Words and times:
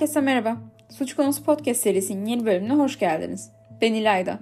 Herkese 0.00 0.20
merhaba. 0.20 0.56
Suç 0.88 1.14
Konusu 1.14 1.44
Podcast 1.44 1.80
serisinin 1.80 2.26
yeni 2.26 2.46
bölümüne 2.46 2.72
hoş 2.72 2.98
geldiniz. 2.98 3.50
Ben 3.80 3.94
İlayda. 3.94 4.38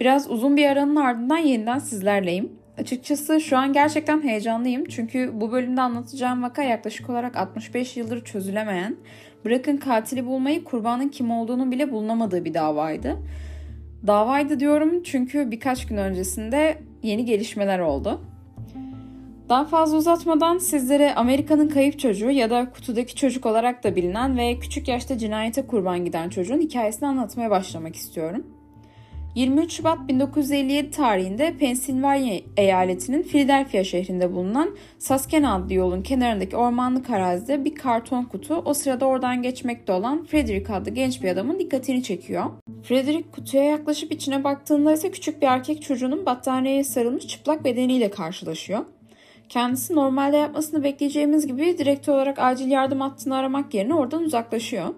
Biraz 0.00 0.30
uzun 0.30 0.56
bir 0.56 0.66
aranın 0.66 0.96
ardından 0.96 1.36
yeniden 1.36 1.78
sizlerleyim. 1.78 2.52
Açıkçası 2.78 3.40
şu 3.40 3.58
an 3.58 3.72
gerçekten 3.72 4.22
heyecanlıyım 4.22 4.84
çünkü 4.84 5.30
bu 5.34 5.52
bölümde 5.52 5.80
anlatacağım 5.80 6.42
vaka 6.42 6.62
yaklaşık 6.62 7.10
olarak 7.10 7.36
65 7.36 7.96
yıldır 7.96 8.24
çözülemeyen, 8.24 8.96
bırakın 9.44 9.76
katili 9.76 10.26
bulmayı 10.26 10.64
kurbanın 10.64 11.08
kim 11.08 11.30
olduğunu 11.30 11.70
bile 11.70 11.92
bulunamadığı 11.92 12.44
bir 12.44 12.54
davaydı. 12.54 13.16
Davaydı 14.06 14.60
diyorum 14.60 15.02
çünkü 15.02 15.50
birkaç 15.50 15.86
gün 15.86 15.96
öncesinde 15.96 16.78
yeni 17.02 17.24
gelişmeler 17.24 17.78
oldu. 17.78 18.20
Daha 19.48 19.64
fazla 19.64 19.96
uzatmadan 19.96 20.58
sizlere 20.58 21.14
Amerika'nın 21.14 21.68
kayıp 21.68 21.98
çocuğu 21.98 22.30
ya 22.30 22.50
da 22.50 22.70
kutudaki 22.70 23.14
çocuk 23.14 23.46
olarak 23.46 23.84
da 23.84 23.96
bilinen 23.96 24.36
ve 24.36 24.58
küçük 24.58 24.88
yaşta 24.88 25.18
cinayete 25.18 25.66
kurban 25.66 26.04
giden 26.04 26.28
çocuğun 26.28 26.60
hikayesini 26.60 27.08
anlatmaya 27.08 27.50
başlamak 27.50 27.96
istiyorum. 27.96 28.46
23 29.34 29.72
Şubat 29.72 30.08
1957 30.08 30.90
tarihinde 30.90 31.54
Pensilvanya 31.58 32.40
eyaletinin 32.56 33.22
Philadelphia 33.22 33.84
şehrinde 33.84 34.32
bulunan 34.32 34.76
Susquehanna 34.98 35.54
adlı 35.54 35.74
yolun 35.74 36.02
kenarındaki 36.02 36.56
ormanlık 36.56 37.10
arazide 37.10 37.64
bir 37.64 37.74
karton 37.74 38.24
kutu 38.24 38.54
o 38.54 38.74
sırada 38.74 39.06
oradan 39.06 39.42
geçmekte 39.42 39.92
olan 39.92 40.24
Frederick 40.24 40.74
adlı 40.74 40.90
genç 40.90 41.22
bir 41.22 41.28
adamın 41.28 41.58
dikkatini 41.58 42.02
çekiyor. 42.02 42.44
Frederick 42.82 43.30
kutuya 43.30 43.64
yaklaşıp 43.64 44.12
içine 44.12 44.44
baktığında 44.44 44.92
ise 44.92 45.10
küçük 45.10 45.42
bir 45.42 45.46
erkek 45.46 45.82
çocuğunun 45.82 46.26
battaniyeye 46.26 46.84
sarılmış 46.84 47.26
çıplak 47.26 47.64
bedeniyle 47.64 48.10
karşılaşıyor. 48.10 48.84
Kendisi 49.48 49.94
normalde 49.94 50.36
yapmasını 50.36 50.84
bekleyeceğimiz 50.84 51.46
gibi 51.46 51.78
direkt 51.78 52.08
olarak 52.08 52.38
acil 52.38 52.70
yardım 52.70 53.00
hattını 53.00 53.36
aramak 53.36 53.74
yerine 53.74 53.94
oradan 53.94 54.22
uzaklaşıyor. 54.22 54.94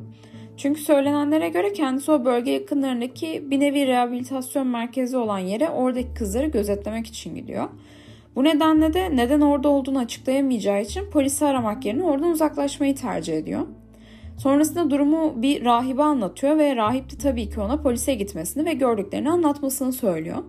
Çünkü 0.57 0.81
söylenenlere 0.81 1.49
göre 1.49 1.73
kendisi 1.73 2.13
o 2.13 2.25
bölge 2.25 2.51
yakınlarındaki 2.51 3.51
bir 3.51 3.61
nevi 3.61 3.87
rehabilitasyon 3.87 4.67
merkezi 4.67 5.17
olan 5.17 5.39
yere 5.39 5.71
oradaki 5.71 6.15
kızları 6.15 6.47
gözetlemek 6.47 7.07
için 7.07 7.35
gidiyor. 7.35 7.69
Bu 8.37 8.45
nedenle 8.45 8.95
de 8.95 9.17
neden 9.17 9.41
orada 9.41 9.69
olduğunu 9.69 9.99
açıklayamayacağı 9.99 10.83
için 10.83 11.11
polisi 11.11 11.47
aramak 11.47 11.85
yerine 11.85 12.05
oradan 12.05 12.31
uzaklaşmayı 12.31 12.95
tercih 12.97 13.37
ediyor. 13.37 13.67
Sonrasında 14.39 14.91
durumu 14.91 15.43
bir 15.43 15.65
rahibe 15.65 16.03
anlatıyor 16.03 16.59
ve 16.59 16.77
rahip 16.77 17.11
de 17.13 17.19
tabii 17.19 17.51
ki 17.51 17.61
ona 17.61 17.83
polise 17.83 18.15
gitmesini 18.15 18.65
ve 18.65 18.73
gördüklerini 18.73 19.31
anlatmasını 19.31 19.93
söylüyor. 19.93 20.43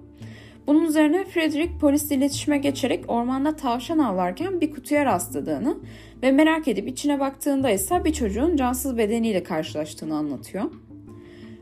Bunun 0.69 0.83
üzerine 0.83 1.25
Frederick 1.25 1.77
polisle 1.77 2.15
iletişime 2.15 2.57
geçerek 2.57 3.05
ormanda 3.07 3.55
tavşan 3.55 3.99
avlarken 3.99 4.61
bir 4.61 4.71
kutuya 4.71 5.05
rastladığını 5.05 5.77
ve 6.23 6.31
merak 6.31 6.67
edip 6.67 6.87
içine 6.87 7.19
baktığında 7.19 7.69
ise 7.69 8.03
bir 8.05 8.13
çocuğun 8.13 8.55
cansız 8.55 8.97
bedeniyle 8.97 9.43
karşılaştığını 9.43 10.15
anlatıyor. 10.15 10.63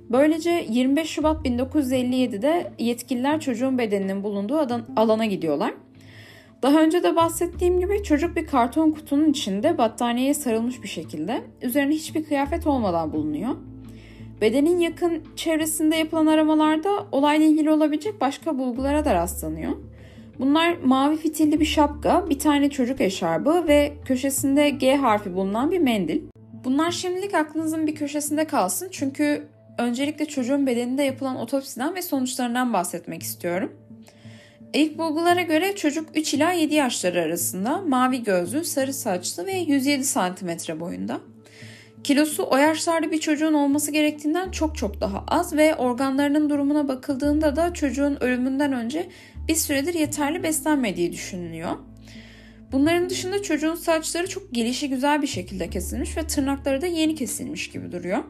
Böylece 0.09 0.66
25 0.69 1.09
Şubat 1.09 1.45
1957'de 1.45 2.73
yetkililer 2.80 3.39
çocuğun 3.39 3.77
bedeninin 3.77 4.23
bulunduğu 4.23 4.67
alana 4.95 5.25
gidiyorlar. 5.25 5.73
Daha 6.61 6.81
önce 6.81 7.03
de 7.03 7.16
bahsettiğim 7.16 7.80
gibi 7.80 8.03
çocuk 8.03 8.36
bir 8.36 8.45
karton 8.45 8.92
kutunun 8.92 9.30
içinde 9.30 9.77
battaniyeye 9.77 10.33
sarılmış 10.33 10.83
bir 10.83 10.88
şekilde 10.88 11.42
üzerine 11.61 11.94
hiçbir 11.94 12.23
kıyafet 12.23 12.67
olmadan 12.67 13.14
bulunuyor. 13.14 13.55
Bedenin 14.41 14.80
yakın 14.80 15.23
çevresinde 15.35 15.95
yapılan 15.95 16.25
aramalarda 16.25 16.89
olayla 17.11 17.45
ilgili 17.45 17.71
olabilecek 17.71 18.21
başka 18.21 18.57
bulgulara 18.57 19.05
da 19.05 19.13
rastlanıyor. 19.13 19.71
Bunlar 20.39 20.77
mavi 20.83 21.17
fitilli 21.17 21.59
bir 21.59 21.66
şapka, 21.66 22.30
bir 22.30 22.39
tane 22.39 22.69
çocuk 22.69 23.02
eşarbı 23.02 23.67
ve 23.67 23.93
köşesinde 24.05 24.69
G 24.69 24.95
harfi 24.95 25.33
bulunan 25.33 25.71
bir 25.71 25.80
mendil. 25.80 26.21
Bunlar 26.63 26.91
şimdilik 26.91 27.33
aklınızın 27.33 27.88
bir 27.88 27.95
köşesinde 27.95 28.45
kalsın 28.45 28.88
çünkü 28.91 29.47
öncelikle 29.77 30.25
çocuğun 30.25 30.67
bedeninde 30.67 31.03
yapılan 31.03 31.35
otopsiden 31.35 31.95
ve 31.95 32.02
sonuçlarından 32.02 32.73
bahsetmek 32.73 33.23
istiyorum. 33.23 33.73
İlk 34.73 34.98
bulgulara 34.98 35.42
göre 35.42 35.75
çocuk 35.75 36.09
3 36.15 36.33
ila 36.33 36.52
7 36.52 36.75
yaşları 36.75 37.21
arasında, 37.21 37.81
mavi 37.81 38.23
gözlü, 38.23 38.64
sarı 38.64 38.93
saçlı 38.93 39.45
ve 39.45 39.54
107 39.54 40.04
cm 40.04 40.80
boyunda. 40.80 41.19
Kilosu 42.07 42.47
o 42.49 42.57
yaşlarda 42.57 43.11
bir 43.11 43.19
çocuğun 43.19 43.53
olması 43.53 43.91
gerektiğinden 43.91 44.51
çok 44.51 44.77
çok 44.77 45.01
daha 45.01 45.23
az 45.27 45.53
ve 45.53 45.75
organlarının 45.75 46.49
durumuna 46.49 46.87
bakıldığında 46.87 47.55
da 47.55 47.73
çocuğun 47.73 48.17
ölümünden 48.23 48.73
önce 48.73 49.09
bir 49.47 49.55
süredir 49.55 49.93
yeterli 49.93 50.43
beslenmediği 50.43 51.11
düşünülüyor. 51.11 51.71
Bunların 52.71 53.09
dışında 53.09 53.41
çocuğun 53.41 53.75
saçları 53.75 54.29
çok 54.29 54.51
gelişi 54.53 54.89
güzel 54.89 55.21
bir 55.21 55.27
şekilde 55.27 55.69
kesilmiş 55.69 56.17
ve 56.17 56.27
tırnakları 56.27 56.81
da 56.81 56.85
yeni 56.85 57.15
kesilmiş 57.15 57.69
gibi 57.69 57.91
duruyor. 57.91 58.23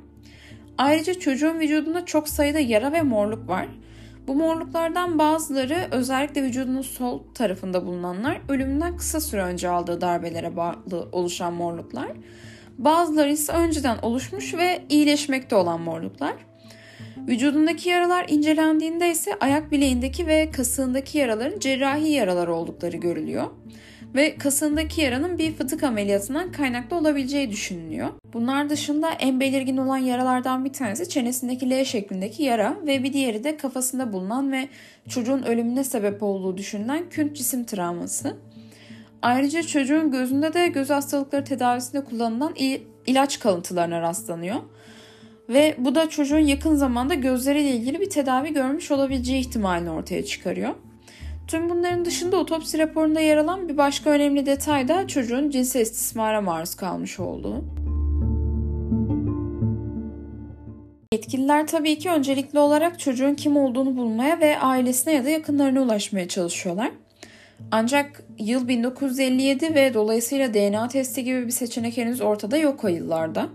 Ayrıca 0.78 1.14
çocuğun 1.14 1.60
vücudunda 1.60 2.06
çok 2.06 2.30
sayıda 2.30 2.60
yara 2.60 2.92
ve 2.92 3.02
morluk 3.02 3.50
var. 3.50 3.68
Bu 4.28 4.36
morluklardan 4.36 5.20
bazıları 5.20 5.88
özellikle 5.92 6.44
vücudunun 6.44 6.82
sol 6.82 7.22
tarafında 7.34 7.86
bulunanlar 7.86 8.42
ölümünden 8.50 8.98
kısa 8.98 9.20
süre 9.20 9.42
önce 9.42 9.70
aldığı 9.70 10.02
darbelere 10.02 10.56
bağlı 10.56 11.10
oluşan 11.12 11.54
morluklar. 11.54 12.08
Bazıları 12.78 13.32
ise 13.32 13.54
önceden 13.54 13.98
oluşmuş 14.02 14.54
ve 14.54 14.82
iyileşmekte 14.90 15.56
olan 15.56 15.82
morluklar. 15.82 16.34
Vücudundaki 17.28 17.90
yaralar 17.90 18.26
incelendiğinde 18.30 19.12
ise 19.12 19.32
ayak 19.40 19.72
bileğindeki 19.72 20.28
ve 20.28 20.52
kasığındaki 20.52 21.18
yaraların 21.18 21.60
cerrahi 21.60 22.10
yaralar 22.10 22.48
oldukları 22.48 22.98
görülüyor. 22.98 23.48
Ve 24.16 24.36
kasığındaki 24.36 25.02
yaranın 25.02 25.38
bir 25.38 25.54
fıtık 25.54 25.84
ameliyatından 25.84 26.52
kaynaklı 26.52 26.98
olabileceği 26.98 27.52
düşünülüyor. 27.52 28.10
Bunlar 28.34 28.70
dışında 28.70 29.10
en 29.12 29.40
belirgin 29.40 29.78
olan 29.78 29.98
yaralardan 29.98 30.66
bir 30.66 30.74
tanesi 30.74 31.10
çenesindeki 31.10 31.70
L 31.70 31.86
şeklindeki 31.86 32.44
yara 32.44 32.78
ve 32.88 33.04
bir 33.04 33.14
diğeri 33.14 33.44
de 33.44 33.58
kafasında 33.58 34.14
bulunan 34.14 34.52
ve 34.52 34.70
çocuğun 35.10 35.44
ölümüne 35.44 35.84
sebep 35.84 36.24
olduğu 36.24 36.58
düşünülen 36.58 37.10
künt 37.10 37.36
cisim 37.36 37.64
travması. 37.64 38.38
Ayrıca 39.22 39.64
çocuğun 39.64 40.12
gözünde 40.12 40.54
de 40.54 40.68
göz 40.68 40.90
hastalıkları 40.90 41.44
tedavisinde 41.44 42.04
kullanılan 42.04 42.54
ilaç 43.08 43.40
kalıntılarına 43.40 44.02
rastlanıyor. 44.02 44.56
Ve 45.50 45.76
bu 45.78 45.96
da 45.96 46.10
çocuğun 46.10 46.40
yakın 46.40 46.76
zamanda 46.76 47.14
gözleriyle 47.14 47.72
ilgili 47.72 48.00
bir 48.00 48.10
tedavi 48.10 48.54
görmüş 48.54 48.92
olabileceği 48.92 49.40
ihtimalini 49.40 49.90
ortaya 49.90 50.26
çıkarıyor. 50.26 50.74
Tüm 51.48 51.70
bunların 51.70 52.06
dışında 52.06 52.38
otopsi 52.38 52.78
raporunda 52.78 53.20
yer 53.20 53.38
alan 53.38 53.70
bir 53.70 53.78
başka 53.78 54.10
önemli 54.10 54.46
detay 54.46 54.88
da 54.88 55.08
çocuğun 55.08 55.50
cinsel 55.50 55.82
istismara 55.82 56.42
maruz 56.42 56.76
kalmış 56.76 57.20
olduğu. 57.20 57.64
Yetkililer 61.14 61.68
tabii 61.68 61.98
ki 61.98 62.10
öncelikli 62.10 62.60
olarak 62.60 63.00
çocuğun 63.00 63.36
kim 63.36 63.58
olduğunu 63.58 63.98
bulmaya 63.98 64.40
ve 64.40 64.60
ailesine 64.60 65.14
ya 65.14 65.26
da 65.26 65.30
yakınlarına 65.30 65.82
ulaşmaya 65.82 66.28
çalışıyorlar. 66.28 66.92
Ancak 67.72 68.24
yıl 68.40 68.68
1957 68.68 69.76
ve 69.76 69.94
dolayısıyla 69.94 70.54
DNA 70.54 70.88
testi 70.88 71.24
gibi 71.24 71.46
bir 71.48 71.52
seçenek 71.52 71.98
henüz 71.98 72.22
ortada 72.22 72.58
yok 72.58 72.84
o 72.84 72.88
yıllarda. 72.88 73.50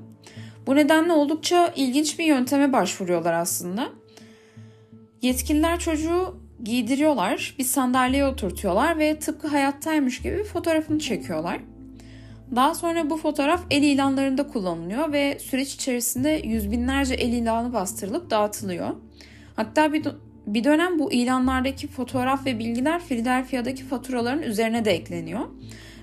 Bu 0.67 0.77
nedenle 0.77 1.13
oldukça 1.13 1.73
ilginç 1.77 2.19
bir 2.19 2.25
yönteme 2.25 2.73
başvuruyorlar 2.73 3.33
aslında. 3.33 3.89
Yetkililer 5.23 5.79
çocuğu 5.79 6.37
giydiriyorlar, 6.65 7.55
bir 7.59 7.65
sandalyeye 7.65 8.27
oturtuyorlar 8.27 8.99
ve 8.99 9.19
tıpkı 9.19 9.49
hayattaymış 9.49 10.23
gibi 10.23 10.45
fotoğrafını 10.45 10.99
çekiyorlar. 10.99 11.61
Daha 12.57 12.75
sonra 12.75 13.11
bu 13.11 13.17
fotoğraf 13.17 13.65
el 13.71 13.83
ilanlarında 13.83 14.49
kullanılıyor 14.49 15.13
ve 15.13 15.39
süreç 15.39 15.75
içerisinde 15.75 16.41
yüz 16.45 16.71
binlerce 16.71 17.15
el 17.15 17.33
ilanı 17.33 17.73
bastırılıp 17.73 18.31
dağıtılıyor. 18.31 18.91
Hatta 19.57 19.93
bir 19.93 20.05
bir 20.47 20.65
dönem 20.65 20.99
bu 20.99 21.13
ilanlardaki 21.13 21.89
fotoğraf 21.89 22.47
ve 22.47 22.59
bilgiler 22.59 23.03
Philadelphia'daki 23.05 23.85
faturaların 23.85 24.43
üzerine 24.43 24.85
de 24.85 24.91
ekleniyor 24.91 25.41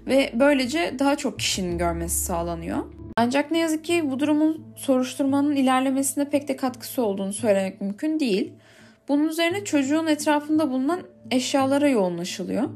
ve 0.08 0.32
böylece 0.34 0.96
daha 1.00 1.16
çok 1.16 1.40
kişinin 1.40 1.78
görmesi 1.78 2.26
sağlanıyor. 2.26 2.78
Ancak 3.18 3.52
ne 3.52 3.58
yazık 3.58 3.86
ki 3.86 4.12
bu 4.12 4.20
durumun 4.20 4.66
soruşturmanın 4.76 5.56
ilerlemesine 5.56 6.30
pek 6.30 6.48
de 6.48 6.56
katkısı 6.56 7.04
olduğunu 7.04 7.34
söylemek 7.34 7.82
mümkün 7.82 8.20
değil. 8.20 8.54
Bunun 9.08 9.28
üzerine 9.28 9.64
çocuğun 9.64 10.08
etrafında 10.08 10.72
bulunan 10.72 11.00
eşyalara 11.32 11.90
yoğunlaşılıyor. 11.90 12.70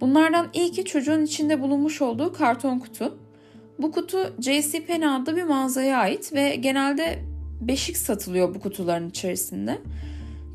Bunlardan 0.00 0.48
ilki 0.52 0.84
çocuğun 0.84 1.24
içinde 1.24 1.60
bulunmuş 1.60 2.02
olduğu 2.02 2.32
karton 2.32 2.78
kutu. 2.78 3.18
Bu 3.78 3.92
kutu 3.92 4.34
J.C. 4.40 4.84
Penney 4.84 5.08
adlı 5.08 5.36
bir 5.36 5.42
mağazaya 5.42 5.98
ait 5.98 6.32
ve 6.32 6.56
genelde 6.56 7.18
beşik 7.60 7.96
satılıyor 7.96 8.54
bu 8.54 8.60
kutuların 8.60 9.08
içerisinde. 9.08 9.78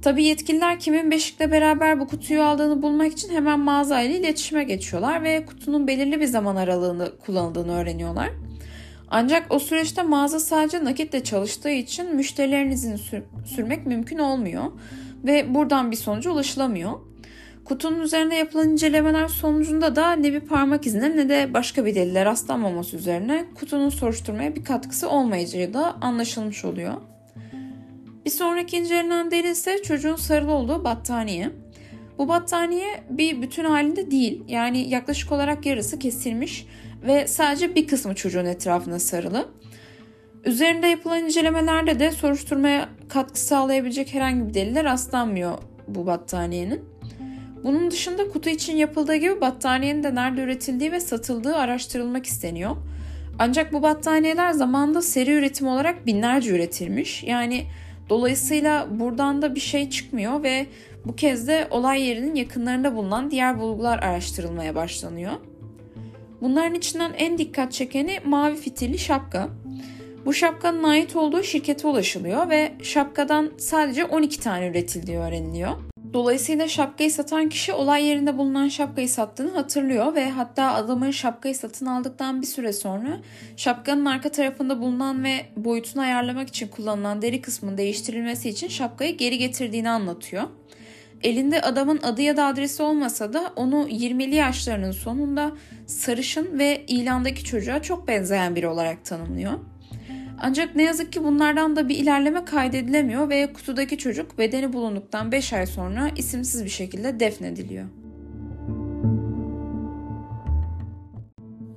Tabi 0.06 0.24
yetkililer 0.24 0.80
kimin 0.80 1.12
beşikle 1.12 1.52
beraber 1.52 2.00
bu 2.00 2.08
kutuyu 2.08 2.44
aldığını 2.44 2.82
bulmak 2.82 3.12
için 3.12 3.30
hemen 3.30 3.60
mağaza 3.60 4.02
ile 4.02 4.20
iletişime 4.20 4.64
geçiyorlar 4.64 5.24
ve 5.24 5.46
kutunun 5.46 5.88
belirli 5.88 6.20
bir 6.20 6.26
zaman 6.26 6.56
aralığında 6.56 7.18
kullanıldığını 7.18 7.78
öğreniyorlar. 7.78 8.30
Ancak 9.08 9.46
o 9.50 9.60
süreçte 9.60 10.04
mağaza 10.04 10.40
sadece 10.40 10.84
nakitle 10.84 11.24
çalıştığı 11.24 11.70
için 11.70 12.16
müşterilerin 12.16 12.72
izini 12.72 12.98
sür- 12.98 13.24
sürmek 13.46 13.86
mümkün 13.86 14.18
olmuyor 14.18 14.64
ve 15.24 15.56
buradan 15.56 15.92
bir 15.92 15.96
sonuca 15.96 16.32
ulaşılamıyor. 16.32 16.92
Kutunun 17.64 18.00
üzerinde 18.00 18.36
yapılan 18.36 18.70
incelemeler 18.70 19.28
sonucunda 19.28 19.96
da 19.96 20.12
ne 20.12 20.34
bir 20.34 20.40
parmak 20.40 20.88
izine 20.88 21.18
ne 21.18 21.30
de 21.30 21.54
başka 21.54 21.86
bir 21.86 21.96
delile 21.96 22.26
rastlanmaması 22.26 22.98
üzerine 22.98 23.46
kutunun 23.56 23.90
soruşturmaya 23.90 24.56
bir 24.56 24.64
katkısı 24.64 25.10
olmayacağı 25.10 25.74
da 25.74 25.96
anlaşılmış 26.02 26.66
oluyor. 26.66 26.94
Bir 28.26 28.30
sonraki 28.30 28.78
incelenen 28.78 29.32
delil 29.32 29.50
ise 29.50 29.84
çocuğun 29.84 30.16
sarılı 30.16 30.52
olduğu 30.52 30.84
battaniye. 30.84 31.50
Bu 32.18 32.28
battaniye 32.28 33.04
bir 33.10 33.42
bütün 33.42 33.66
halinde 33.66 34.12
değil. 34.12 34.44
Yani 34.48 34.90
yaklaşık 34.90 35.32
olarak 35.32 35.66
yarısı 35.66 36.00
kesilmiş 36.00 36.68
ve 37.08 37.28
sadece 37.28 37.76
bir 37.76 37.88
kısmı 37.88 38.16
çocuğun 38.16 38.46
etrafına 38.46 39.00
sarılı. 39.00 39.50
Üzerinde 40.46 40.88
yapılan 40.88 41.26
incelemelerde 41.26 42.00
de 42.00 42.12
soruşturmaya 42.12 42.90
katkı 43.10 43.40
sağlayabilecek 43.40 44.14
herhangi 44.14 44.50
bir 44.50 44.54
deliller 44.54 44.84
rastlanmıyor 44.84 45.58
bu 45.88 46.06
battaniyenin. 46.06 46.82
Bunun 47.64 47.92
dışında 47.92 48.30
kutu 48.30 48.50
için 48.50 48.76
yapıldığı 48.76 49.16
gibi 49.16 49.42
battaniyenin 49.42 50.04
de 50.04 50.16
nerede 50.16 50.42
üretildiği 50.42 50.92
ve 50.92 51.00
satıldığı 51.00 51.56
araştırılmak 51.56 52.26
isteniyor. 52.26 52.76
Ancak 53.40 53.74
bu 53.74 53.84
battaniyeler 53.84 54.52
zamanında 54.52 55.02
seri 55.02 55.32
üretim 55.32 55.68
olarak 55.68 56.06
binlerce 56.06 56.52
üretilmiş. 56.52 57.24
Yani 57.24 57.66
dolayısıyla 58.10 58.88
buradan 59.00 59.42
da 59.42 59.56
bir 59.56 59.60
şey 59.60 59.90
çıkmıyor 59.90 60.44
ve 60.44 60.66
bu 61.06 61.16
kez 61.16 61.48
de 61.48 61.68
olay 61.72 62.02
yerinin 62.02 62.36
yakınlarında 62.36 62.96
bulunan 62.96 63.32
diğer 63.32 63.60
bulgular 63.60 64.00
araştırılmaya 64.00 64.76
başlanıyor. 64.76 65.34
Bunların 66.42 66.74
içinden 66.74 67.14
en 67.18 67.38
dikkat 67.38 67.74
çekeni 67.74 68.20
mavi 68.26 68.56
fitilli 68.56 69.00
şapka. 69.00 69.50
Bu 70.26 70.34
şapkanın 70.34 70.84
ait 70.84 71.16
olduğu 71.16 71.44
şirkete 71.44 71.88
ulaşılıyor 71.88 72.50
ve 72.50 72.72
şapkadan 72.84 73.52
sadece 73.58 74.06
12 74.06 74.40
tane 74.40 74.68
üretildiği 74.68 75.18
öğreniliyor. 75.18 75.95
Dolayısıyla 76.16 76.68
şapkayı 76.68 77.12
satan 77.12 77.50
kişi 77.50 77.74
olay 77.74 78.06
yerinde 78.06 78.38
bulunan 78.38 78.68
şapkayı 78.68 79.10
sattığını 79.10 79.52
hatırlıyor 79.52 80.16
ve 80.16 80.30
hatta 80.30 80.74
adamın 80.74 81.12
şapkayı 81.12 81.56
satın 81.56 81.86
aldıktan 81.86 82.42
bir 82.42 82.48
süre 82.48 82.74
sonra 82.74 83.20
şapkanın 83.58 84.06
arka 84.06 84.32
tarafında 84.32 84.82
bulunan 84.82 85.24
ve 85.24 85.46
boyutunu 85.56 86.02
ayarlamak 86.02 86.48
için 86.48 86.68
kullanılan 86.68 87.22
deri 87.22 87.42
kısmının 87.42 87.78
değiştirilmesi 87.78 88.50
için 88.50 88.68
şapkayı 88.68 89.18
geri 89.18 89.38
getirdiğini 89.38 89.90
anlatıyor. 89.90 90.44
Elinde 91.24 91.62
adamın 91.62 92.00
adı 92.04 92.22
ya 92.22 92.38
da 92.38 92.46
adresi 92.46 92.84
olmasa 92.84 93.34
da 93.34 93.54
onu 93.56 93.88
20'li 93.90 94.36
yaşlarının 94.36 94.92
sonunda 94.92 95.52
sarışın 95.88 96.60
ve 96.60 96.86
ilandaki 96.88 97.44
çocuğa 97.44 97.82
çok 97.82 98.08
benzeyen 98.08 98.56
biri 98.56 98.68
olarak 98.68 99.06
tanımlıyor. 99.06 99.60
Ancak 100.42 100.76
ne 100.76 100.84
yazık 100.84 101.14
ki 101.14 101.24
bunlardan 101.24 101.76
da 101.76 101.90
bir 101.90 101.96
ilerleme 101.96 102.46
kaydedilemiyor 102.46 103.30
ve 103.30 103.54
kutudaki 103.54 103.98
çocuk 103.98 104.38
bedeni 104.38 104.74
bulunduktan 104.74 105.32
5 105.32 105.54
ay 105.54 105.66
sonra 105.66 106.10
isimsiz 106.16 106.66
bir 106.66 106.70
şekilde 106.70 107.20
defnediliyor. 107.20 107.86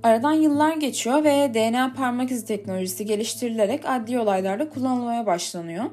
Aradan 0.02 0.32
yıllar 0.32 0.76
geçiyor 0.76 1.24
ve 1.24 1.54
DNA 1.54 1.92
parmak 1.96 2.30
izi 2.30 2.46
teknolojisi 2.46 3.06
geliştirilerek 3.06 3.80
adli 3.84 4.18
olaylarda 4.18 4.68
kullanılmaya 4.68 5.26
başlanıyor. 5.26 5.84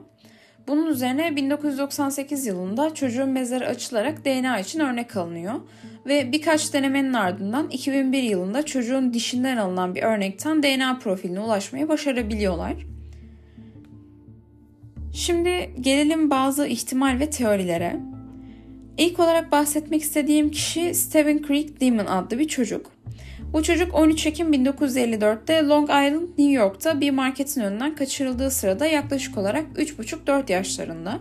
Bunun 0.68 0.88
üzerine 0.88 1.36
1998 1.36 2.46
yılında 2.46 2.94
çocuğun 2.94 3.30
mezarı 3.30 3.68
açılarak 3.68 4.26
DNA 4.26 4.60
için 4.60 4.80
örnek 4.80 5.18
alınıyor 5.18 5.54
ve 6.06 6.32
birkaç 6.32 6.74
denemenin 6.74 7.14
ardından 7.14 7.70
2001 7.70 8.24
yılında 8.24 8.66
çocuğun 8.66 9.14
dişinden 9.14 9.58
alınan 9.58 9.96
bir 9.96 10.04
örnekten 10.04 10.64
DNA 10.64 11.00
profiline 11.00 11.40
ulaşmayı 11.40 11.90
başarabiliyorlar. 11.90 12.74
Şimdi 15.14 15.72
gelelim 15.82 16.30
bazı 16.30 16.68
ihtimal 16.68 17.20
ve 17.20 17.30
teorilere. 17.30 18.00
İlk 18.98 19.20
olarak 19.20 19.52
bahsetmek 19.52 20.02
istediğim 20.02 20.52
kişi 20.52 20.94
Stephen 20.96 21.42
Creek 21.48 21.82
Demon 21.82 22.06
adlı 22.06 22.40
bir 22.40 22.48
çocuk. 22.48 22.92
Bu 23.56 23.64
çocuk 23.64 23.96
13 23.96 24.26
Ekim 24.26 24.54
1954'te 24.54 25.68
Long 25.68 25.90
Island, 25.90 26.28
New 26.38 26.52
York'ta 26.52 27.02
bir 27.02 27.12
marketin 27.12 27.62
önünden 27.62 27.96
kaçırıldığı 27.96 28.52
sırada 28.52 28.86
yaklaşık 28.86 29.38
olarak 29.38 29.66
3,5-4 29.78 30.52
yaşlarında 30.52 31.20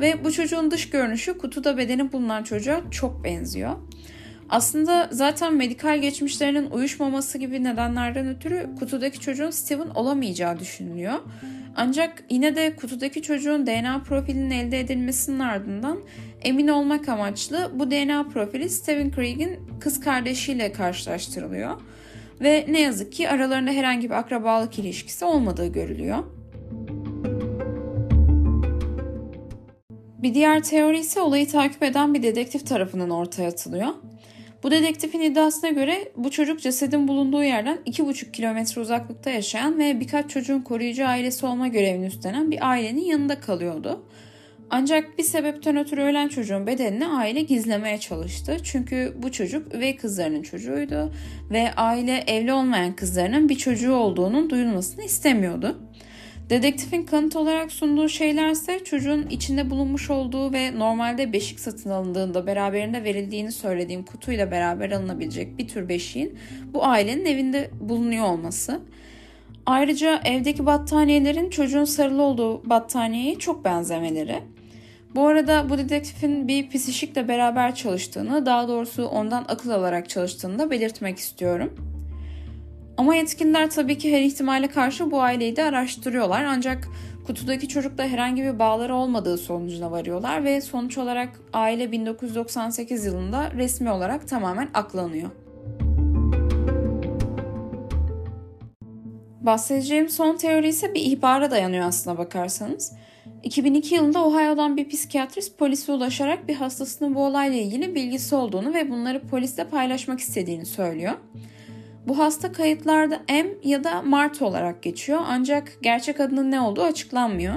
ve 0.00 0.24
bu 0.24 0.32
çocuğun 0.32 0.70
dış 0.70 0.90
görünüşü 0.90 1.38
kutuda 1.38 1.76
bedeni 1.76 2.12
bulunan 2.12 2.42
çocuğa 2.42 2.80
çok 2.90 3.24
benziyor. 3.24 3.76
Aslında 4.48 5.08
zaten 5.12 5.54
medikal 5.54 5.98
geçmişlerinin 5.98 6.70
uyuşmaması 6.70 7.38
gibi 7.38 7.64
nedenlerden 7.64 8.28
ötürü 8.28 8.70
kutudaki 8.78 9.20
çocuğun 9.20 9.50
Steven 9.50 9.88
olamayacağı 9.88 10.58
düşünülüyor. 10.58 11.14
Ancak 11.76 12.24
yine 12.30 12.56
de 12.56 12.76
kutudaki 12.76 13.22
çocuğun 13.22 13.66
DNA 13.66 14.02
profilinin 14.02 14.50
elde 14.50 14.80
edilmesinin 14.80 15.38
ardından 15.38 15.98
emin 16.42 16.68
olmak 16.68 17.08
amaçlı 17.08 17.70
bu 17.74 17.90
DNA 17.90 18.28
profili 18.28 18.70
Stephen 18.70 19.10
Craig'in 19.10 19.60
kız 19.80 20.00
kardeşiyle 20.00 20.72
karşılaştırılıyor. 20.72 21.80
Ve 22.40 22.66
ne 22.68 22.80
yazık 22.80 23.12
ki 23.12 23.28
aralarında 23.28 23.70
herhangi 23.70 24.10
bir 24.10 24.14
akrabalık 24.14 24.78
ilişkisi 24.78 25.24
olmadığı 25.24 25.66
görülüyor. 25.66 26.18
Bir 30.22 30.34
diğer 30.34 30.62
teori 30.62 30.98
ise 30.98 31.20
olayı 31.20 31.48
takip 31.48 31.82
eden 31.82 32.14
bir 32.14 32.22
dedektif 32.22 32.66
tarafından 32.66 33.10
ortaya 33.10 33.48
atılıyor. 33.48 33.88
Bu 34.68 34.72
dedektifin 34.72 35.20
iddiasına 35.20 35.70
göre 35.70 36.12
bu 36.16 36.30
çocuk 36.30 36.60
cesedin 36.60 37.08
bulunduğu 37.08 37.42
yerden 37.42 37.78
2,5 37.86 38.32
kilometre 38.32 38.80
uzaklıkta 38.80 39.30
yaşayan 39.30 39.78
ve 39.78 40.00
birkaç 40.00 40.30
çocuğun 40.30 40.60
koruyucu 40.60 41.06
ailesi 41.06 41.46
olma 41.46 41.68
görevini 41.68 42.06
üstlenen 42.06 42.50
bir 42.50 42.68
ailenin 42.70 43.04
yanında 43.04 43.40
kalıyordu. 43.40 44.06
Ancak 44.70 45.18
bir 45.18 45.22
sebepten 45.22 45.76
ötürü 45.76 46.00
ölen 46.00 46.28
çocuğun 46.28 46.66
bedenini 46.66 47.06
aile 47.06 47.42
gizlemeye 47.42 47.98
çalıştı. 47.98 48.56
Çünkü 48.64 49.14
bu 49.22 49.32
çocuk 49.32 49.74
üvey 49.74 49.96
kızlarının 49.96 50.42
çocuğuydu 50.42 51.12
ve 51.50 51.72
aile 51.76 52.24
evli 52.26 52.52
olmayan 52.52 52.96
kızlarının 52.96 53.48
bir 53.48 53.56
çocuğu 53.56 53.94
olduğunun 53.94 54.50
duyulmasını 54.50 55.04
istemiyordu. 55.04 55.78
Dedektifin 56.50 57.02
kanıt 57.02 57.36
olarak 57.36 57.72
sunduğu 57.72 58.08
şeylerse 58.08 58.84
çocuğun 58.84 59.26
içinde 59.26 59.70
bulunmuş 59.70 60.10
olduğu 60.10 60.52
ve 60.52 60.78
normalde 60.78 61.32
beşik 61.32 61.60
satın 61.60 61.90
alındığında 61.90 62.46
beraberinde 62.46 63.04
verildiğini 63.04 63.52
söylediğim 63.52 64.02
kutuyla 64.04 64.50
beraber 64.50 64.90
alınabilecek 64.90 65.58
bir 65.58 65.68
tür 65.68 65.88
beşiğin 65.88 66.38
bu 66.74 66.84
ailenin 66.86 67.26
evinde 67.26 67.70
bulunuyor 67.80 68.24
olması. 68.24 68.80
Ayrıca 69.66 70.20
evdeki 70.24 70.66
battaniyelerin 70.66 71.50
çocuğun 71.50 71.84
sarılı 71.84 72.22
olduğu 72.22 72.70
battaniyeye 72.70 73.38
çok 73.38 73.64
benzemeleri. 73.64 74.42
Bu 75.14 75.26
arada 75.26 75.70
bu 75.70 75.78
dedektifin 75.78 76.48
bir 76.48 76.68
psişikle 76.68 77.28
beraber 77.28 77.74
çalıştığını, 77.74 78.46
daha 78.46 78.68
doğrusu 78.68 79.06
ondan 79.06 79.44
akıl 79.48 79.70
alarak 79.70 80.08
çalıştığını 80.08 80.58
da 80.58 80.70
belirtmek 80.70 81.18
istiyorum. 81.18 81.97
Ama 82.98 83.14
yetkililer 83.14 83.70
tabii 83.70 83.98
ki 83.98 84.16
her 84.16 84.22
ihtimale 84.22 84.68
karşı 84.68 85.10
bu 85.10 85.20
aileyi 85.22 85.56
de 85.56 85.64
araştırıyorlar. 85.64 86.44
Ancak 86.44 86.88
kutudaki 87.26 87.68
çocukla 87.68 88.04
herhangi 88.04 88.42
bir 88.42 88.58
bağları 88.58 88.94
olmadığı 88.94 89.38
sonucuna 89.38 89.90
varıyorlar 89.90 90.44
ve 90.44 90.60
sonuç 90.60 90.98
olarak 90.98 91.40
aile 91.52 91.92
1998 91.92 93.04
yılında 93.04 93.50
resmi 93.50 93.90
olarak 93.90 94.28
tamamen 94.28 94.68
aklanıyor. 94.74 95.30
Bahsedeceğim 99.40 100.08
son 100.08 100.36
teori 100.36 100.68
ise 100.68 100.94
bir 100.94 101.00
ihbara 101.00 101.50
dayanıyor 101.50 101.86
aslına 101.86 102.18
bakarsanız. 102.18 102.92
2002 103.42 103.94
yılında 103.94 104.24
Ohio'dan 104.24 104.76
bir 104.76 104.88
psikiyatrist 104.88 105.58
polise 105.58 105.92
ulaşarak 105.92 106.48
bir 106.48 106.54
hastasının 106.54 107.14
bu 107.14 107.24
olayla 107.24 107.58
ilgili 107.58 107.94
bilgisi 107.94 108.34
olduğunu 108.34 108.74
ve 108.74 108.90
bunları 108.90 109.20
polisle 109.26 109.64
paylaşmak 109.64 110.20
istediğini 110.20 110.66
söylüyor. 110.66 111.14
Bu 112.08 112.18
hasta 112.18 112.52
kayıtlarda 112.52 113.20
M 113.28 113.46
ya 113.64 113.84
da 113.84 114.02
Mart 114.02 114.42
olarak 114.42 114.82
geçiyor 114.82 115.20
ancak 115.26 115.72
gerçek 115.82 116.20
adının 116.20 116.50
ne 116.50 116.60
olduğu 116.60 116.82
açıklanmıyor. 116.82 117.54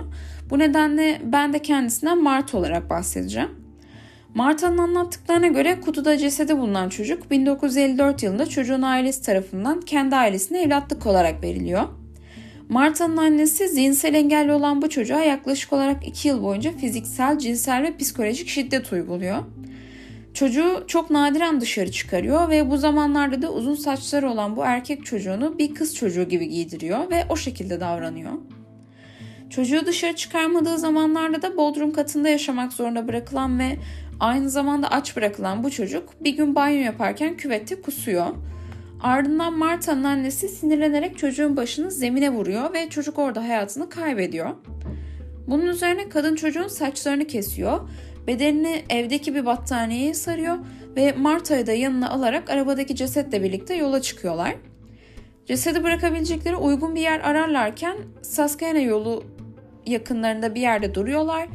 Bu 0.50 0.60
nedenle 0.60 1.22
ben 1.24 1.54
de 1.54 1.60
kendisinden 1.60 2.24
Mart 2.24 2.56
olarak 2.56 2.90
bahsedeceğim. 2.90 3.50
Marta'nın 4.34 4.78
anlattıklarına 4.78 5.48
göre 5.48 5.80
kutuda 5.82 6.18
cesedi 6.18 6.58
bulunan 6.58 6.90
çocuk 6.90 7.32
1954 7.32 8.24
yılında 8.24 8.46
çocuğun 8.46 8.82
ailesi 8.82 9.24
tarafından 9.24 9.82
kendi 9.82 10.16
ailesine 10.16 10.62
evlatlık 10.62 11.06
olarak 11.06 11.44
veriliyor. 11.44 11.84
Marta'nın 12.70 13.18
annesi 13.18 13.68
zihinsel 13.68 14.14
engelli 14.14 14.52
olan 14.52 14.82
bu 14.82 14.90
çocuğa 14.90 15.22
yaklaşık 15.22 15.74
olarak 15.74 16.08
2 16.08 16.28
yıl 16.28 16.44
boyunca 16.44 16.72
fiziksel, 16.72 17.40
cinsel 17.40 17.84
ve 17.84 17.98
psikolojik 17.98 18.48
şiddet 18.48 18.94
uyguluyor. 18.94 19.44
Çocuğu 20.34 20.84
çok 20.88 21.10
nadiren 21.10 21.62
dışarı 21.62 21.92
çıkarıyor 21.92 22.50
ve 22.50 22.70
bu 22.70 22.78
zamanlarda 22.78 23.42
da 23.42 23.54
uzun 23.54 23.76
saçları 23.76 24.30
olan 24.30 24.56
bu 24.56 24.64
erkek 24.64 25.06
çocuğunu 25.06 25.58
bir 25.58 25.76
kız 25.76 25.96
çocuğu 25.96 26.24
gibi 26.24 26.50
giydiriyor 26.50 27.10
ve 27.12 27.26
o 27.30 27.36
şekilde 27.36 27.80
davranıyor. 27.80 28.34
Çocuğu 29.50 29.86
dışarı 29.86 30.16
çıkarmadığı 30.16 30.78
zamanlarda 30.78 31.42
da 31.42 31.58
bodrum 31.58 31.94
katında 31.94 32.30
yaşamak 32.30 32.74
zorunda 32.74 33.08
bırakılan 33.08 33.60
ve 33.60 33.78
aynı 34.20 34.50
zamanda 34.50 34.92
aç 34.92 35.16
bırakılan 35.16 35.64
bu 35.64 35.72
çocuk 35.72 36.24
bir 36.24 36.38
gün 36.38 36.56
banyo 36.56 36.80
yaparken 36.82 37.38
küvette 37.38 37.82
kusuyor. 37.82 38.28
Ardından 39.02 39.58
Marta'nın 39.58 40.04
annesi 40.04 40.50
sinirlenerek 40.50 41.18
çocuğun 41.18 41.58
başını 41.58 41.92
zemine 41.92 42.30
vuruyor 42.30 42.74
ve 42.74 42.90
çocuk 42.90 43.20
orada 43.20 43.44
hayatını 43.44 43.90
kaybediyor. 43.90 44.50
Bunun 45.48 45.66
üzerine 45.66 46.10
kadın 46.10 46.36
çocuğun 46.36 46.68
saçlarını 46.68 47.28
kesiyor 47.28 47.90
bedenini 48.28 48.84
evdeki 48.90 49.36
bir 49.36 49.46
battaniyeye 49.46 50.14
sarıyor 50.14 50.58
ve 50.96 51.12
Marta'yı 51.12 51.68
da 51.68 51.74
yanına 51.74 52.10
alarak 52.10 52.50
arabadaki 52.50 52.96
cesetle 52.96 53.44
birlikte 53.44 53.76
yola 53.76 54.02
çıkıyorlar. 54.02 54.56
Cesedi 55.46 55.84
bırakabilecekleri 55.84 56.56
uygun 56.56 56.96
bir 56.96 57.02
yer 57.02 57.20
ararlarken 57.20 57.98
Saskayana 58.22 58.80
yolu 58.80 59.24
yakınlarında 59.86 60.56
bir 60.56 60.62
yerde 60.62 60.96
duruyorlar 60.96 61.48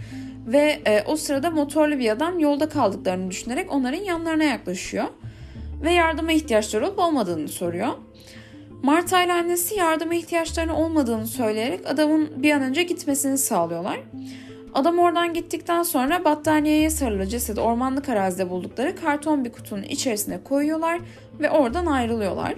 ve 0.46 0.80
e, 0.86 1.02
o 1.06 1.16
sırada 1.16 1.50
motorlu 1.50 1.98
bir 1.98 2.10
adam 2.10 2.38
yolda 2.38 2.68
kaldıklarını 2.68 3.30
düşünerek 3.30 3.72
onların 3.72 4.04
yanlarına 4.04 4.44
yaklaşıyor 4.44 5.04
ve 5.82 5.92
yardıma 5.92 6.32
ihtiyaçları 6.32 6.86
olup 6.86 6.98
olmadığını 6.98 7.48
soruyor. 7.48 7.88
Marta 8.82 9.22
ile 9.22 9.32
annesi 9.32 9.74
yardıma 9.74 10.14
ihtiyaçlarının 10.14 10.74
olmadığını 10.74 11.26
söyleyerek 11.26 11.80
adamın 11.86 12.30
bir 12.42 12.52
an 12.52 12.62
önce 12.62 12.82
gitmesini 12.82 13.38
sağlıyorlar. 13.38 14.00
Adam 14.74 14.98
oradan 14.98 15.34
gittikten 15.34 15.82
sonra 15.82 16.24
battaniyeye 16.24 16.90
sarılı 16.90 17.26
cesedi 17.26 17.60
ormanlık 17.60 18.08
arazide 18.08 18.50
buldukları 18.50 18.96
karton 18.96 19.44
bir 19.44 19.52
kutunun 19.52 19.82
içerisine 19.82 20.42
koyuyorlar 20.44 21.00
ve 21.40 21.50
oradan 21.50 21.86
ayrılıyorlar. 21.86 22.54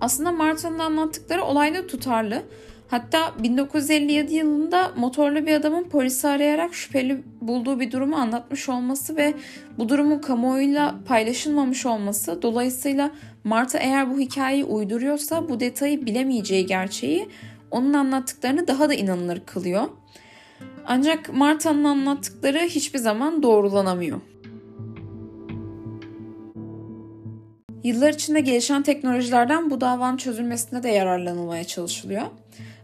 Aslında 0.00 0.32
Marta'nın 0.32 0.78
anlattıkları 0.78 1.44
olayda 1.44 1.86
tutarlı. 1.86 2.42
Hatta 2.88 3.32
1957 3.42 4.34
yılında 4.34 4.90
motorlu 4.96 5.46
bir 5.46 5.54
adamın 5.54 5.84
polisi 5.84 6.28
arayarak 6.28 6.74
şüpheli 6.74 7.22
bulduğu 7.40 7.80
bir 7.80 7.90
durumu 7.90 8.16
anlatmış 8.16 8.68
olması 8.68 9.16
ve 9.16 9.34
bu 9.78 9.88
durumun 9.88 10.18
kamuoyuyla 10.18 10.94
paylaşılmamış 11.06 11.86
olması 11.86 12.42
dolayısıyla 12.42 13.10
Marta 13.44 13.78
eğer 13.78 14.14
bu 14.14 14.18
hikayeyi 14.18 14.64
uyduruyorsa 14.64 15.48
bu 15.48 15.60
detayı 15.60 16.06
bilemeyeceği 16.06 16.66
gerçeği 16.66 17.28
onun 17.70 17.92
anlattıklarını 17.92 18.66
daha 18.66 18.88
da 18.88 18.94
inanılır 18.94 19.40
kılıyor. 19.46 19.88
Ancak 20.86 21.34
Marta'nın 21.34 21.84
anlattıkları 21.84 22.58
hiçbir 22.58 22.98
zaman 22.98 23.42
doğrulanamıyor. 23.42 24.20
Yıllar 27.84 28.12
içinde 28.12 28.40
gelişen 28.40 28.82
teknolojilerden 28.82 29.70
bu 29.70 29.80
davanın 29.80 30.16
çözülmesinde 30.16 30.82
de 30.82 30.88
yararlanılmaya 30.88 31.64
çalışılıyor. 31.64 32.22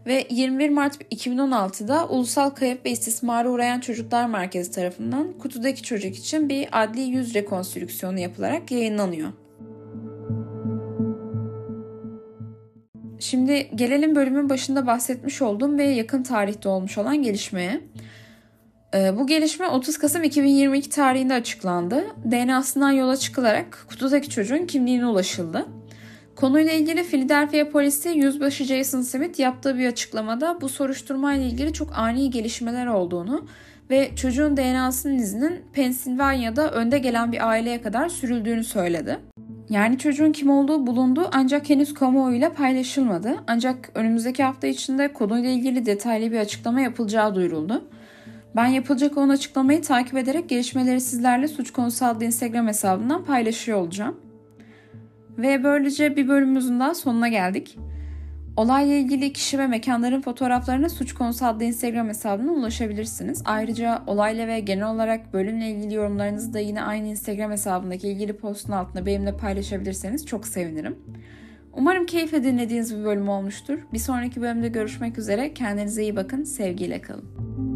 Ve 0.05 0.27
21 0.29 0.69
Mart 0.69 1.01
2016'da 1.01 2.07
Ulusal 2.07 2.49
Kayıp 2.49 2.85
ve 2.85 2.91
İstismara 2.91 3.49
Uğrayan 3.49 3.79
Çocuklar 3.79 4.25
Merkezi 4.25 4.71
tarafından 4.71 5.33
kutudaki 5.39 5.83
çocuk 5.83 6.15
için 6.15 6.49
bir 6.49 6.67
adli 6.71 7.01
yüz 7.01 7.33
rekonstrüksiyonu 7.33 8.19
yapılarak 8.19 8.71
yayınlanıyor. 8.71 9.29
Şimdi 13.21 13.71
gelelim 13.75 14.15
bölümün 14.15 14.49
başında 14.49 14.87
bahsetmiş 14.87 15.41
olduğum 15.41 15.77
ve 15.77 15.83
yakın 15.83 16.23
tarihte 16.23 16.69
olmuş 16.69 16.97
olan 16.97 17.23
gelişmeye. 17.23 17.81
Ee, 18.93 19.17
bu 19.17 19.27
gelişme 19.27 19.67
30 19.67 19.97
Kasım 19.97 20.23
2022 20.23 20.89
tarihinde 20.89 21.33
açıklandı. 21.33 22.03
DNA'sından 22.31 22.91
yola 22.91 23.17
çıkılarak 23.17 23.85
kutudaki 23.89 24.29
çocuğun 24.29 24.65
kimliğine 24.65 25.05
ulaşıldı. 25.05 25.65
Konuyla 26.35 26.73
ilgili 26.73 27.03
Philadelphia 27.03 27.69
polisi 27.69 28.09
yüzbaşı 28.09 28.63
Jason 28.63 29.01
Smith 29.01 29.39
yaptığı 29.39 29.77
bir 29.77 29.87
açıklamada 29.87 30.61
bu 30.61 30.69
soruşturma 30.69 31.33
ile 31.33 31.45
ilgili 31.45 31.73
çok 31.73 31.97
ani 31.97 32.29
gelişmeler 32.29 32.87
olduğunu 32.87 33.47
ve 33.89 34.15
çocuğun 34.15 34.57
DNA'sının 34.57 35.17
izinin 35.17 35.61
Pennsylvania'da 35.73 36.71
önde 36.71 36.97
gelen 36.97 37.31
bir 37.31 37.49
aileye 37.49 37.81
kadar 37.81 38.09
sürüldüğünü 38.09 38.63
söyledi. 38.63 39.19
Yani 39.71 39.97
çocuğun 39.97 40.31
kim 40.31 40.49
olduğu 40.49 40.87
bulundu 40.87 41.29
ancak 41.33 41.69
henüz 41.69 41.93
kamuoyuyla 41.93 42.53
paylaşılmadı. 42.53 43.35
Ancak 43.47 43.91
önümüzdeki 43.95 44.43
hafta 44.43 44.67
içinde 44.67 45.13
konuyla 45.13 45.49
ilgili 45.49 45.85
detaylı 45.85 46.31
bir 46.31 46.39
açıklama 46.39 46.81
yapılacağı 46.81 47.35
duyuruldu. 47.35 47.83
Ben 48.55 48.65
yapılacak 48.65 49.17
olan 49.17 49.29
açıklamayı 49.29 49.81
takip 49.81 50.17
ederek 50.17 50.49
gelişmeleri 50.49 51.01
sizlerle 51.01 51.47
Suç 51.47 51.71
Konusu 51.71 52.05
adlı 52.05 52.25
Instagram 52.25 52.67
hesabından 52.67 53.25
paylaşıyor 53.25 53.77
olacağım. 53.77 54.19
Ve 55.37 55.63
böylece 55.63 56.15
bir 56.15 56.27
bölümümüzün 56.27 56.79
daha 56.79 56.93
sonuna 56.93 57.27
geldik. 57.27 57.77
Olayla 58.57 58.95
ilgili 58.95 59.33
kişi 59.33 59.59
ve 59.59 59.67
mekanların 59.67 60.21
fotoğraflarına 60.21 60.89
Suç 60.89 61.13
Konusu 61.13 61.45
adlı 61.45 61.63
Instagram 61.63 62.07
hesabına 62.07 62.51
ulaşabilirsiniz. 62.51 63.41
Ayrıca 63.45 64.03
olayla 64.07 64.47
ve 64.47 64.59
genel 64.59 64.87
olarak 64.87 65.33
bölümle 65.33 65.69
ilgili 65.69 65.93
yorumlarınızı 65.93 66.53
da 66.53 66.59
yine 66.59 66.81
aynı 66.81 67.07
Instagram 67.07 67.51
hesabındaki 67.51 68.07
ilgili 68.07 68.33
postun 68.33 68.73
altında 68.73 69.05
benimle 69.05 69.37
paylaşabilirseniz 69.37 70.25
çok 70.25 70.47
sevinirim. 70.47 70.95
Umarım 71.73 72.05
keyifle 72.05 72.43
dinlediğiniz 72.43 72.97
bir 72.99 73.03
bölüm 73.03 73.29
olmuştur. 73.29 73.79
Bir 73.93 73.99
sonraki 73.99 74.41
bölümde 74.41 74.67
görüşmek 74.67 75.17
üzere. 75.17 75.53
Kendinize 75.53 76.03
iyi 76.03 76.15
bakın. 76.15 76.43
Sevgiyle 76.43 77.01
kalın. 77.01 77.70